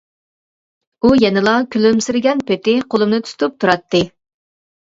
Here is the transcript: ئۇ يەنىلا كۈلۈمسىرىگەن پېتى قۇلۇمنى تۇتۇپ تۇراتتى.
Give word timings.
ئۇ 1.05 1.11
يەنىلا 1.23 1.53
كۈلۈمسىرىگەن 1.75 2.41
پېتى 2.49 2.75
قۇلۇمنى 2.95 3.23
تۇتۇپ 3.29 3.61
تۇراتتى. 3.65 4.03